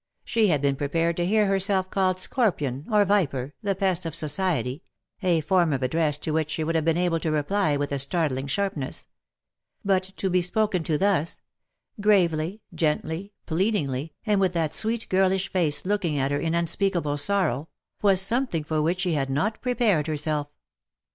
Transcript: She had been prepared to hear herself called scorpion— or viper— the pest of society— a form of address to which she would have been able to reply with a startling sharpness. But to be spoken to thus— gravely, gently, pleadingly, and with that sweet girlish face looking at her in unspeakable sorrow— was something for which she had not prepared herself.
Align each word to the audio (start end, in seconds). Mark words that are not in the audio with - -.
She 0.25 0.47
had 0.47 0.63
been 0.63 0.75
prepared 0.77 1.15
to 1.17 1.27
hear 1.27 1.45
herself 1.45 1.91
called 1.91 2.19
scorpion— 2.19 2.85
or 2.91 3.05
viper— 3.05 3.53
the 3.61 3.75
pest 3.75 4.03
of 4.07 4.15
society— 4.15 4.81
a 5.21 5.41
form 5.41 5.71
of 5.71 5.83
address 5.83 6.17
to 6.17 6.31
which 6.31 6.49
she 6.49 6.63
would 6.63 6.73
have 6.73 6.85
been 6.85 6.97
able 6.97 7.19
to 7.19 7.29
reply 7.29 7.77
with 7.77 7.91
a 7.91 7.99
startling 7.99 8.47
sharpness. 8.47 9.07
But 9.85 10.01
to 10.17 10.31
be 10.31 10.41
spoken 10.41 10.83
to 10.85 10.97
thus— 10.97 11.39
gravely, 12.01 12.63
gently, 12.73 13.33
pleadingly, 13.45 14.15
and 14.25 14.41
with 14.41 14.53
that 14.53 14.73
sweet 14.73 15.05
girlish 15.07 15.51
face 15.53 15.85
looking 15.85 16.17
at 16.17 16.31
her 16.31 16.39
in 16.39 16.55
unspeakable 16.55 17.19
sorrow— 17.19 17.69
was 18.01 18.19
something 18.19 18.63
for 18.63 18.81
which 18.81 19.01
she 19.01 19.13
had 19.13 19.29
not 19.29 19.61
prepared 19.61 20.07
herself. 20.07 20.47